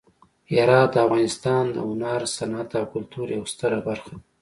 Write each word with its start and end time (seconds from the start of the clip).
هرات 0.53 0.89
د 0.93 0.95
افغانستان 1.05 1.63
د 1.71 1.77
هنر، 1.87 2.21
صنعت 2.35 2.69
او 2.79 2.85
کلتور 2.93 3.27
یوه 3.35 3.47
ستره 3.53 3.77
برخه 3.87 4.09
ده. 4.13 4.19